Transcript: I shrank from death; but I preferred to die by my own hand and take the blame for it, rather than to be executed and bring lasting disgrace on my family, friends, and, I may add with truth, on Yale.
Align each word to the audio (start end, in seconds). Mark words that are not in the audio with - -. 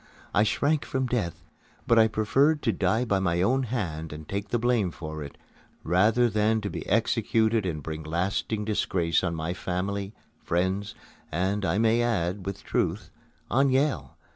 I 0.33 0.41
shrank 0.41 0.83
from 0.83 1.05
death; 1.05 1.43
but 1.85 1.99
I 1.99 2.07
preferred 2.07 2.63
to 2.63 2.71
die 2.71 3.05
by 3.05 3.19
my 3.19 3.43
own 3.43 3.61
hand 3.61 4.11
and 4.11 4.27
take 4.27 4.49
the 4.49 4.57
blame 4.57 4.89
for 4.89 5.21
it, 5.21 5.37
rather 5.83 6.27
than 6.27 6.59
to 6.61 6.71
be 6.71 6.83
executed 6.87 7.67
and 7.67 7.83
bring 7.83 8.01
lasting 8.01 8.65
disgrace 8.65 9.23
on 9.23 9.35
my 9.35 9.53
family, 9.53 10.15
friends, 10.43 10.95
and, 11.31 11.63
I 11.63 11.77
may 11.77 12.01
add 12.01 12.47
with 12.47 12.63
truth, 12.63 13.11
on 13.51 13.69
Yale. 13.69 14.17